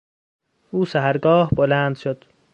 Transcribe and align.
او 0.71 0.85
سحرگاه 0.85 1.49
بلند 1.55 1.95
شد. 1.97 2.23